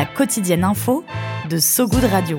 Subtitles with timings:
[0.00, 1.04] La quotidienne info
[1.50, 2.38] de So Good Radio.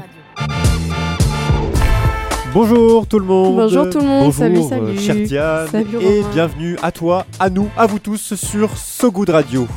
[2.56, 3.56] Bonjour tout le monde.
[3.56, 4.24] Bonjour tout le monde.
[4.24, 4.98] Bonjour, salut, euh, salut.
[4.98, 5.68] chère Diane.
[5.68, 9.68] Salut, et bienvenue à toi, à nous, à vous tous sur So Good Radio.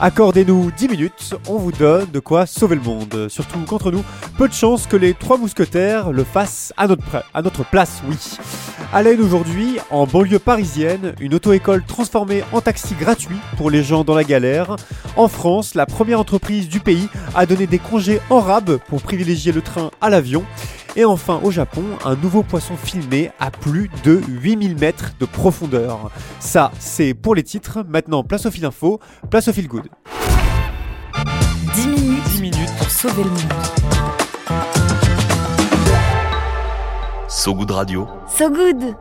[0.00, 3.26] Accordez-nous 10 minutes, on vous donne de quoi sauver le monde.
[3.28, 4.04] Surtout qu'entre nous,
[4.36, 8.16] peu de chance que les trois mousquetaires le fassent à notre, à notre place, oui.
[8.92, 14.04] À l'aide aujourd'hui, en banlieue parisienne, une auto-école transformée en taxi gratuit pour les gens
[14.04, 14.76] dans la galère.
[15.16, 19.50] En France, la première entreprise du pays a donné des congés en rab pour privilégier
[19.50, 20.44] le train à l'avion.
[20.98, 26.10] Et enfin, au Japon, un nouveau poisson filmé à plus de 8000 mètres de profondeur.
[26.40, 27.84] Ça, c'est pour les titres.
[27.88, 28.98] Maintenant, place au fil info,
[29.30, 29.86] place au fil good.
[31.76, 32.70] 10 minutes, 10 minutes.
[32.78, 33.38] pour sauver le monde.
[37.28, 38.08] So Good Radio.
[38.26, 38.96] So Good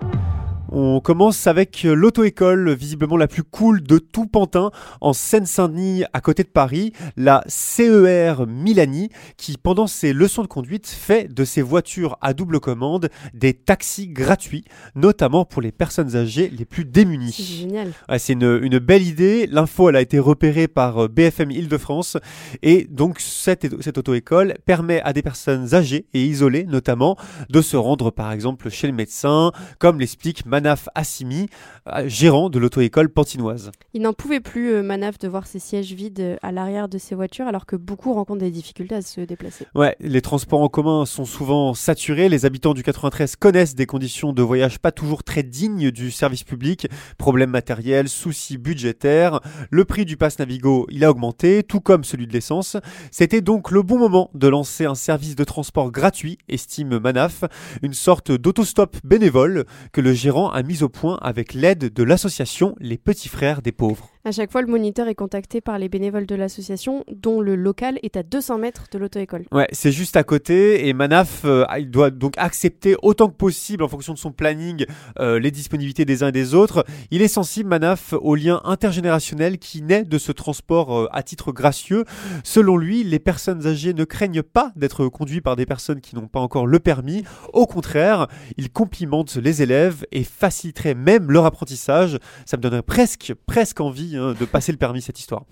[0.70, 6.44] On commence avec l'auto-école, visiblement la plus cool de tout Pantin, en Seine-Saint-Denis, à côté
[6.44, 12.18] de Paris, la CER Milani, qui pendant ses leçons de conduite fait de ses voitures
[12.22, 17.32] à double commande des taxis gratuits, notamment pour les personnes âgées les plus C'est démunies.
[17.32, 17.94] génial.
[18.10, 19.48] Ouais, c'est une, une belle idée.
[19.50, 22.18] L'info, elle a été repérée par euh, BFM Île-de-France.
[22.62, 27.16] Et donc, cette, cette auto-école permet à des personnes âgées et isolées, notamment,
[27.50, 31.46] de se rendre, par exemple, chez le médecin, comme l'explique Manaf Assimi,
[31.88, 33.72] euh, gérant de l'auto-école pantinoise.
[33.94, 36.98] Il n'en pouvait plus, euh, Manaf, de voir ses sièges vides euh, à l'arrière de
[36.98, 39.68] ses voitures, alors que beaucoup rencontrent des difficultés à se déplacer.
[39.76, 42.28] Ouais, les transports en commun sont souvent saturés.
[42.28, 46.44] Les habitants du 93 connaissent des conditions de voyage pas toujours très dignes du service
[46.44, 46.88] public.
[47.20, 49.42] Problèmes matériels, soucis budgétaires.
[49.70, 52.78] Le prix du pass Navigo, il a augmenté, tout comme celui de l'essence.
[53.12, 57.44] C'était donc le bon moment de lancer un service de transport gratuit, estime Manaf,
[57.84, 62.76] une sorte d'autostop bénévole que le gérant a mis au point avec l'aide de l'association
[62.80, 64.10] Les Petits Frères des Pauvres.
[64.28, 67.98] À chaque fois, le moniteur est contacté par les bénévoles de l'association, dont le local
[68.04, 69.46] est à 200 mètres de l'auto-école.
[69.54, 73.84] Ouais, c'est juste à côté et Manaf, euh, il doit donc accepter autant que possible
[73.84, 74.86] en fonction de son planning
[75.22, 76.84] euh, les disponibilités des uns et des autres.
[77.10, 81.54] Il est sensible, Manaf, au lien intergénérationnel qui naît de ce transport euh, à titre
[81.54, 82.04] gracieux.
[82.44, 86.28] Selon lui, les personnes âgées ne craignent pas d'être conduites par des personnes qui n'ont
[86.28, 87.24] pas encore le permis.
[87.54, 88.28] Au contraire,
[88.58, 92.18] il complimente les élèves et faciliterait même leur apprentissage.
[92.46, 95.44] Ça me donnerait presque, presque envie de passer le permis cette histoire.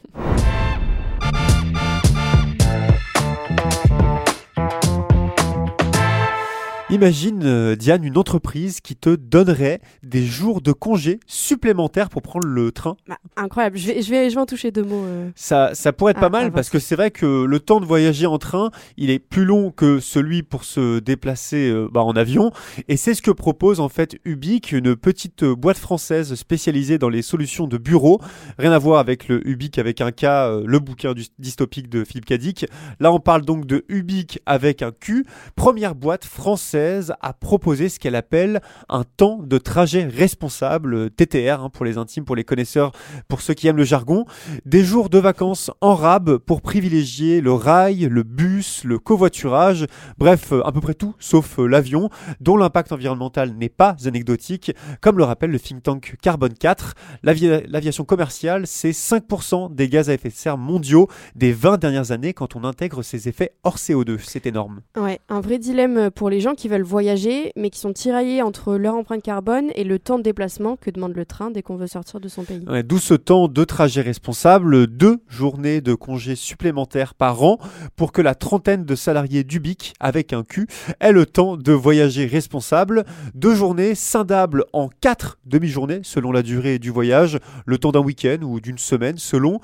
[7.00, 12.48] Imagine, euh, Diane, une entreprise qui te donnerait des jours de congé supplémentaires pour prendre
[12.48, 12.96] le train.
[13.10, 15.04] Bah, incroyable, je vais, je, vais, je vais en toucher deux mots.
[15.04, 15.30] euh.
[15.36, 16.56] Ça, ça pourrait être Ah, pas mal avance.
[16.56, 19.72] parce que c'est vrai que le temps de voyager en train, il est plus long
[19.72, 22.52] que celui pour se déplacer euh, bah, en avion.
[22.88, 27.22] Et c'est ce que propose en fait Ubique, une petite boîte française spécialisée dans les
[27.24, 28.22] solutions de bureau.
[28.58, 30.24] Rien à voir avec le Ubique avec un K,
[30.66, 32.66] le bouquin du- dystopique de Philippe Cadic.
[33.02, 35.26] Là, on parle donc de Ubique avec un Q.
[35.58, 36.85] Première boîte française
[37.22, 42.26] à proposer ce qu'elle appelle un temps de trajet responsable, TTR hein, pour les intimes,
[42.26, 42.92] pour les connaisseurs,
[43.28, 44.26] pour ceux qui aiment le jargon.
[44.66, 49.86] Des jours de vacances en rab pour privilégier le rail, le bus, le covoiturage,
[50.18, 52.10] bref, à peu près tout sauf euh, l'avion,
[52.42, 54.72] dont l'impact environnemental n'est pas anecdotique,
[55.02, 56.94] comme le rappelle le think tank Carbone 4.
[57.24, 62.12] L'avi- L'aviation commerciale, c'est 5% des gaz à effet de serre mondiaux des 20 dernières
[62.12, 64.18] années quand on intègre ses effets hors CO2.
[64.24, 64.82] C'est énorme.
[64.98, 68.76] Ouais, un vrai dilemme pour les gens qui veulent voyager, mais qui sont tiraillés entre
[68.76, 71.88] leur empreinte carbone et le temps de déplacement que demande le train dès qu'on veut
[71.88, 72.64] sortir de son pays.
[72.68, 77.58] Ouais, D'où ce temps de trajet responsable, deux journées de congés supplémentaires par an
[77.96, 80.68] pour que la trentaine de salariés d'Ubic, avec un Q,
[81.00, 83.04] aient le temps de voyager responsable.
[83.34, 88.38] Deux journées scindables en quatre demi-journées selon la durée du voyage, le temps d'un week-end
[88.44, 89.60] ou d'une semaine selon.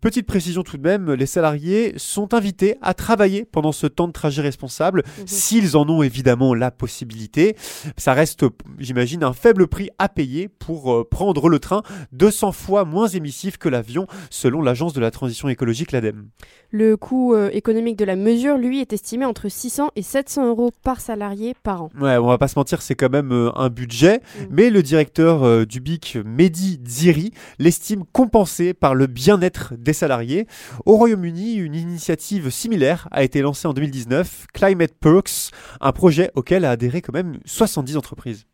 [0.00, 4.12] Petite précision tout de même, les salariés sont invités à travailler pendant ce temps de
[4.12, 5.26] trajet responsable Mhm.
[5.26, 7.56] s'ils en ont évidemment évidemment la possibilité.
[7.96, 8.44] Ça reste,
[8.78, 11.82] j'imagine, un faible prix à payer pour euh, prendre le train,
[12.12, 16.28] 200 fois moins émissif que l'avion, selon l'agence de la transition écologique, l'ADEME.
[16.70, 20.70] Le coût euh, économique de la mesure, lui, est estimé entre 600 et 700 euros
[20.82, 21.90] par salarié par an.
[22.00, 24.44] Ouais, on va pas se mentir, c'est quand même euh, un budget, Mm.
[24.50, 30.46] mais le directeur du BIC, Mehdi Dziri, l'estime compensé par le bien-être des salariés.
[30.84, 35.50] Au Royaume-Uni, une initiative similaire a été lancée en 2019, Climate Perks,
[35.80, 38.46] un projet auquel a adhéré quand même 70 entreprises.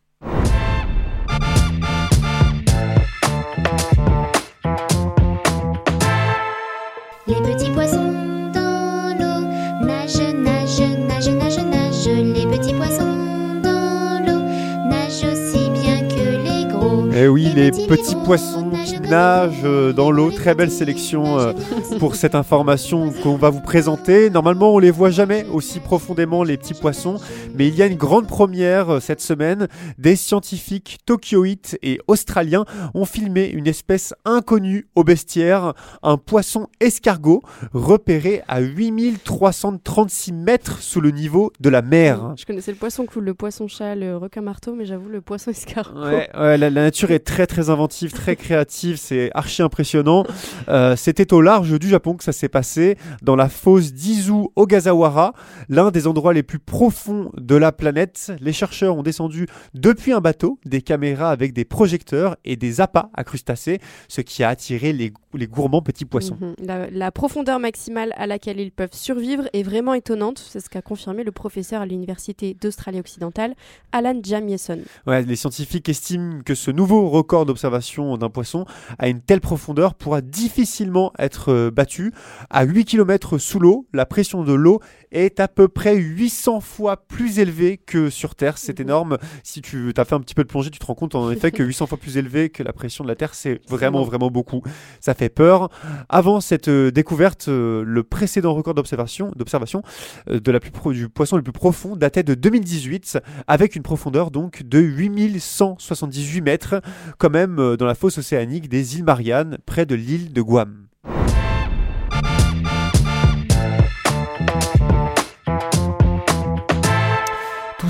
[7.26, 8.12] Les petits poissons
[8.52, 12.08] dans l'eau nagent, nagent, nagent, nagent, nagent.
[12.08, 13.17] Les petits poissons
[13.62, 14.43] dans l'eau
[14.88, 17.08] nagent aussi bien que les gros.
[17.14, 18.62] Eh oui, les petits, petits gros poissons
[19.12, 21.53] euh, dans l'eau, très belle sélection euh,
[21.99, 24.31] pour cette information qu'on va vous présenter.
[24.31, 27.19] Normalement, on les voit jamais aussi profondément les petits poissons,
[27.55, 29.69] mais il y a une grande première euh, cette semaine.
[29.99, 32.64] Des scientifiques tokyoïtes et australiens
[32.94, 37.43] ont filmé une espèce inconnue au bestiaire, un poisson escargot
[37.75, 42.35] repéré à 8336 mètres sous le niveau de la mer.
[42.38, 45.50] Je connaissais le poisson cool, le poisson chat, le requin marteau, mais j'avoue, le poisson
[45.50, 46.00] escargot.
[46.00, 50.25] Ouais, ouais, la, la nature est très très inventive, très créative, c'est archi impressionnant.
[50.69, 55.35] Euh, C'était au large du Japon que ça s'est passé, dans la fosse d'Izu Ogasawara,
[55.69, 58.33] l'un des endroits les plus profonds de la planète.
[58.41, 63.11] Les chercheurs ont descendu depuis un bateau des caméras avec des projecteurs et des appâts
[63.15, 66.39] à crustacés, ce qui a attiré les, les gourmands petits poissons.
[66.41, 66.55] Mhm.
[66.67, 70.39] La, la profondeur maximale à laquelle ils peuvent survivre est vraiment étonnante.
[70.39, 73.55] C'est ce qu'a confirmé le professeur à l'université d'Australie-Occidentale,
[73.93, 74.79] Alan Jamieson.
[75.07, 78.65] Ouais, les scientifiques estiment que ce nouveau record d'observation d'un poisson
[78.99, 82.12] à une telle profondeur pourra difficilement être euh, battu.
[82.50, 84.81] À 8 km sous l'eau, la pression de l'eau
[85.12, 88.59] est à peu près 800 fois plus élevée que sur Terre.
[88.59, 88.87] C'est Mhm.
[88.87, 89.19] énorme.
[89.44, 91.50] Si tu as fait un petit peu de plongée, tu te rends compte en effet
[91.53, 94.62] que 800 fois plus élevé que la pression de la Terre, c'est vraiment, vraiment beaucoup.
[95.00, 95.69] Ça fait peur.
[96.09, 99.32] Avant cette euh, découverte, euh, le précédent record d'observation,
[100.29, 103.82] euh, de la plus pro- du poisson le plus profond datait de 2018 avec une
[103.82, 106.81] profondeur donc de 8178 mètres,
[107.19, 110.87] quand même dans la fosse océanique des îles Mariannes, près de l'île de Guam.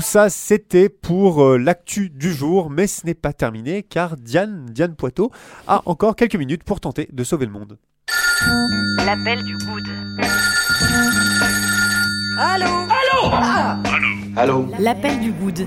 [0.03, 4.95] Ça, c'était pour euh, l'actu du jour, mais ce n'est pas terminé car Diane, Diane
[4.95, 5.31] Poitot
[5.67, 7.77] a encore quelques minutes pour tenter de sauver le monde.
[9.05, 9.83] L'appel du good.
[14.35, 14.67] Allô?
[14.79, 15.65] L'appel du good.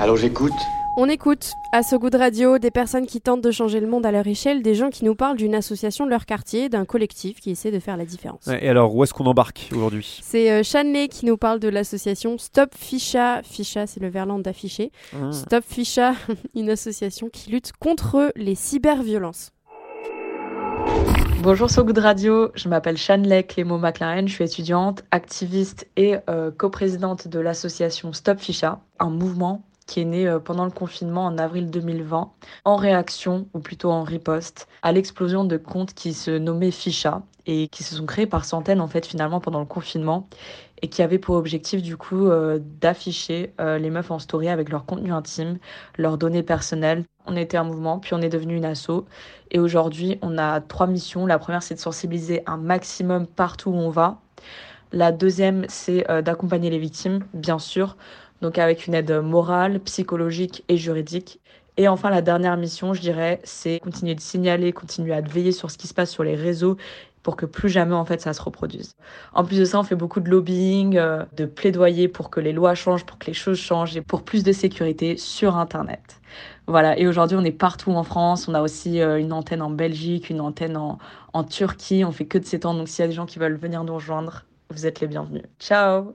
[0.00, 0.52] Allô, j'écoute
[0.98, 4.06] On écoute à ce goût de radio des personnes qui tentent de changer le monde
[4.06, 7.38] à leur échelle, des gens qui nous parlent d'une association de leur quartier, d'un collectif
[7.38, 8.46] qui essaie de faire la différence.
[8.46, 10.20] Ouais, Et alors, où est-ce qu'on embarque aujourd'hui?
[10.22, 13.42] C'est euh, Shanley qui nous parle de l'association Stop Ficha.
[13.42, 14.90] Ficha, c'est le verlan d'afficher.
[15.32, 16.14] Stop Ficha,
[16.54, 19.52] une association qui lutte contre les cyberviolences.
[21.42, 26.50] Bonjour So Good Radio, je m'appelle Shanley Clément McLaren, je suis étudiante, activiste et euh,
[26.50, 31.38] coprésidente de l'association Stop Ficha, un mouvement qui est né euh, pendant le confinement en
[31.38, 32.30] avril 2020
[32.64, 37.68] en réaction, ou plutôt en riposte, à l'explosion de comptes qui se nommaient Ficha et
[37.68, 40.28] qui se sont créés par centaines en fait finalement pendant le confinement
[40.82, 44.68] et qui avaient pour objectif du coup euh, d'afficher euh, les meufs en story avec
[44.68, 45.58] leur contenu intime,
[45.96, 47.04] leurs données personnelles.
[47.26, 49.06] On était un mouvement, puis on est devenu une asso
[49.52, 51.24] et aujourd'hui, on a trois missions.
[51.26, 54.20] La première, c'est de sensibiliser un maximum partout où on va.
[54.92, 57.96] La deuxième, c'est d'accompagner les victimes, bien sûr,
[58.42, 61.40] donc avec une aide morale, psychologique et juridique.
[61.78, 65.70] Et enfin, la dernière mission, je dirais, c'est continuer de signaler, continuer à veiller sur
[65.70, 66.76] ce qui se passe sur les réseaux
[67.26, 68.94] pour que plus jamais en fait ça se reproduise.
[69.34, 72.52] En plus de ça, on fait beaucoup de lobbying, euh, de plaidoyer pour que les
[72.52, 76.20] lois changent, pour que les choses changent et pour plus de sécurité sur Internet.
[76.68, 79.70] Voilà, et aujourd'hui on est partout en France, on a aussi euh, une antenne en
[79.70, 83.14] Belgique, une antenne en, Turquie, on fait que de temps, donc s'il y a des
[83.14, 85.42] gens qui veulent venir nous rejoindre, vous êtes les bienvenus.
[85.58, 86.14] Ciao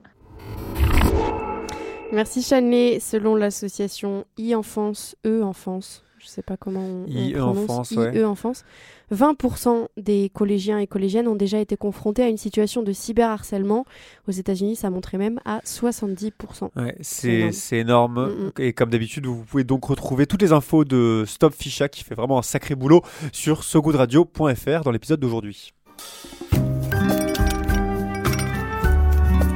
[2.12, 3.00] Merci Shanley.
[3.00, 8.20] Selon l'association e-enfance, e-enfance, je sais pas comment on, on E-enfance, prononce, ouais.
[8.20, 8.64] e-enfance,
[9.12, 13.84] 20% des collégiens et collégiennes ont déjà été confrontés à une situation de cyberharcèlement.
[14.28, 16.68] Aux États-Unis, ça montrait même à 70%.
[16.76, 18.18] Ouais, C'est c'est énorme.
[18.18, 18.32] énorme.
[18.34, 18.52] Mm, mm.
[18.58, 22.14] Et comme d'habitude, vous pouvez donc retrouver toutes les infos de Stop Ficha qui fait
[22.14, 23.02] vraiment un sacré boulot
[23.32, 25.72] sur sogoodradio.fr dans l'épisode d'aujourd'hui.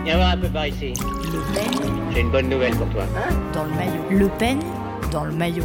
[0.05, 0.93] Viens voir un peu par ici.
[0.95, 3.05] Le J'ai une bonne nouvelle pour toi.
[3.53, 4.03] dans le maillot.
[4.11, 4.59] Le Pen
[5.13, 5.65] dans le maillot.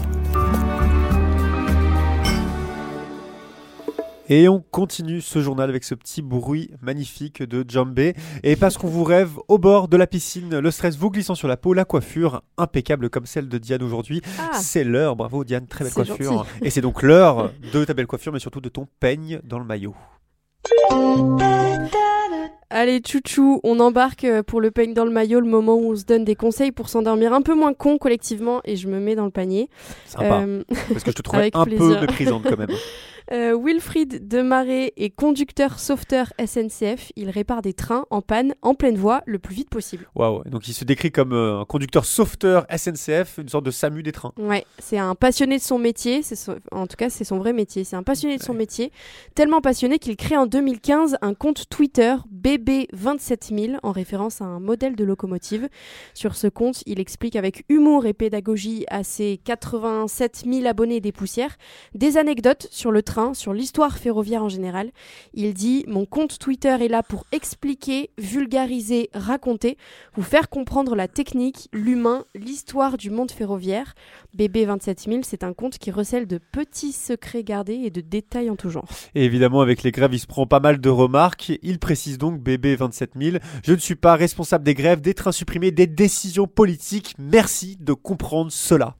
[4.28, 8.18] Et on continue ce journal avec ce petit bruit magnifique de Jambé.
[8.44, 11.48] Et parce qu'on vous rêve au bord de la piscine, le stress vous glissant sur
[11.48, 14.22] la peau, la coiffure impeccable comme celle de Diane aujourd'hui.
[14.38, 14.50] Ah.
[14.60, 16.34] C'est l'heure, bravo Diane, très belle coiffure.
[16.34, 16.50] gentil.
[16.64, 19.64] Et c'est donc l'heure de ta belle coiffure, mais surtout de ton peigne dans le
[19.64, 19.96] maillot.
[22.74, 25.96] Allez, chouchou, on embarque euh, pour le peigne dans le maillot, le moment où on
[25.98, 29.14] se donne des conseils pour s'endormir un peu moins con collectivement et je me mets
[29.14, 29.68] dans le panier.
[30.06, 30.44] Sympa.
[30.48, 32.72] Euh, Parce que je te trouvais un peu méprisante quand même.
[33.32, 37.12] Euh, Wilfried Demaret est conducteur sauveteur SNCF.
[37.16, 40.06] Il répare des trains en panne en pleine voie le plus vite possible.
[40.16, 44.04] Waouh, donc il se décrit comme euh, un conducteur sauveteur SNCF, une sorte de SAMU
[44.04, 44.34] des trains.
[44.38, 46.24] Ouais, c'est un passionné de son métier.
[46.24, 47.84] Son- En tout cas, c'est son vrai métier.
[47.86, 48.92] C'est un passionné de son métier,
[49.34, 54.96] tellement passionné qu'il crée en 2015 un compte Twitter BB27000 en référence à un modèle
[54.96, 55.70] de locomotive.
[56.14, 61.12] Sur ce compte, il explique avec humour et pédagogie à ses 87 000 abonnés des
[61.12, 61.56] poussières
[61.96, 64.92] des anecdotes sur le train, sur l'histoire ferroviaire en général.
[65.34, 69.78] Il dit Mon compte Twitter est là pour expliquer, vulgariser, raconter,
[70.16, 73.94] vous faire comprendre la technique, l'humain, l'histoire du monde ferroviaire.
[74.38, 78.70] BB27000, c'est un compte qui recèle de petits secrets gardés et de détails en tout
[78.70, 78.88] genre.
[79.16, 81.52] Et évidemment, avec les grèves, il se prend pas mal de remarques.
[81.62, 85.72] Il précise donc, bébé 27000, je ne suis pas responsable des grèves, des trains supprimés,
[85.72, 87.16] des décisions politiques.
[87.20, 88.96] Merci de comprendre cela.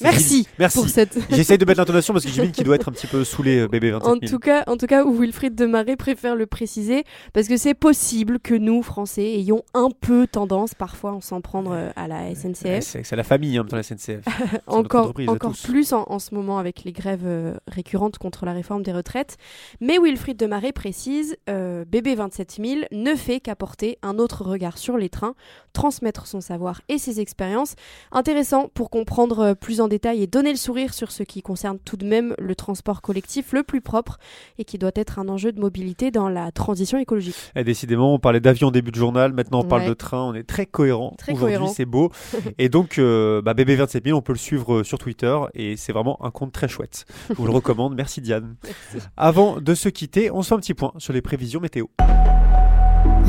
[0.00, 1.18] Merci, pour cette.
[1.30, 3.68] J'essaye de mettre l'intonation parce que j'imagine qu'il doit être un petit peu saoulé, euh,
[3.68, 4.30] bébé En 27000.
[4.30, 8.54] tout cas, en tout cas, Wilfried Demaret préfère le préciser parce que c'est possible que
[8.54, 12.80] nous, Français, ayons un peu tendance parfois à s'en prendre euh, à la SNCF.
[13.02, 14.24] C'est la famille hein, dans la SNCF.
[14.66, 18.82] encore encore plus en, en ce moment avec les grèves euh, récurrentes contre la réforme
[18.82, 19.36] des retraites.
[19.80, 25.10] Mais Wilfried Demaret précise, euh, BB 27000 ne fait qu'apporter un autre regard sur les
[25.10, 25.34] trains,
[25.72, 27.74] transmettre son savoir et ses expériences.
[28.10, 31.96] Intéressant pour comprendre plus en détail et donner le sourire sur ce qui concerne tout
[31.96, 34.18] de même le transport collectif le plus propre
[34.58, 37.34] et qui doit être un enjeu de mobilité dans la transition écologique.
[37.56, 39.88] Et décidément, on parlait d'avion au début de journal, maintenant on parle Ouais.
[39.88, 41.14] de train, on est très cohérent.
[41.18, 42.10] Très Aujourd'hui, c'est beau.
[42.58, 45.92] et donc, euh, bah, bébé 27000, on peut le suivre euh, sur Twitter et c'est
[45.92, 47.04] vraiment un compte très chouette.
[47.28, 47.94] Je vous le recommande.
[47.94, 48.56] Merci Diane.
[49.16, 51.86] Avant de se quitter, on se fait un petit point sur les prévisions météo.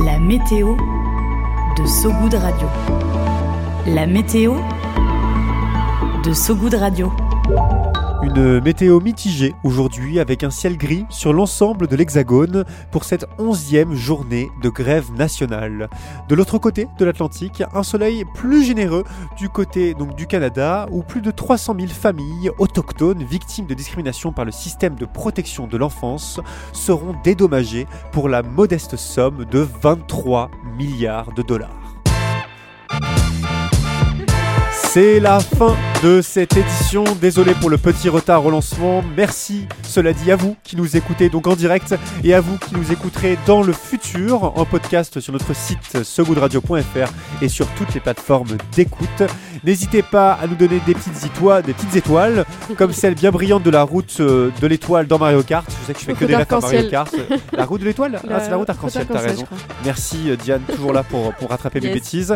[0.04, 0.76] La météo
[1.78, 2.68] de Sogoud Radio.
[3.88, 4.54] La météo
[6.24, 7.12] de Sogoud Radio.
[8.24, 13.94] Une météo mitigée aujourd'hui avec un ciel gris sur l'ensemble de l'Hexagone pour cette onzième
[13.94, 15.90] journée de grève nationale.
[16.30, 19.04] De l'autre côté de l'Atlantique, un soleil plus généreux
[19.38, 24.32] du côté donc du Canada où plus de 300 000 familles autochtones victimes de discrimination
[24.32, 26.40] par le système de protection de l'enfance
[26.72, 31.70] seront dédommagées pour la modeste somme de 23 milliards de dollars.
[34.72, 37.06] C'est la fin de cette édition.
[37.22, 39.02] Désolé pour le petit retard au lancement.
[39.16, 41.96] Merci, cela dit, à vous qui nous écoutez donc en direct
[42.26, 47.42] et à vous qui nous écouterez dans le futur en podcast sur notre site segoodradio.fr
[47.42, 49.24] et sur toutes les plateformes d'écoute.
[49.64, 52.46] N'hésitez pas à nous donner des petites étoiles, des petites étoiles,
[52.78, 55.66] comme celle bien brillante de la route euh, de l'étoile dans Mario Kart.
[55.70, 56.90] Je sais que je fais que des refs à Mario.
[56.90, 57.16] Kart.
[57.54, 58.20] La route de l'étoile?
[58.30, 59.46] Ah, c'est la route arc-en-ciel, t'as raison.
[59.86, 62.36] Merci euh, Diane, toujours là pour, pour rattraper mes bêtises.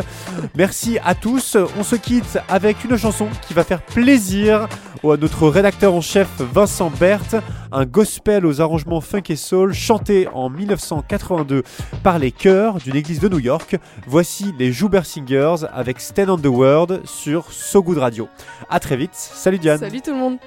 [0.56, 1.56] Merci à tous.
[1.78, 4.68] On se quitte avec une chanson qui va faire plaisir
[5.04, 7.36] à notre rédacteur en chef Vincent Berthe,
[7.72, 11.62] un gospel aux arrangements funk et soul chanté en 1982
[12.02, 13.76] par les chœurs d'une église de New York.
[14.06, 18.28] Voici les Jouber Singers avec Stand on the World sur So Good Radio.
[18.68, 19.14] À très vite.
[19.14, 19.78] Salut Diane.
[19.78, 20.38] Salut tout le monde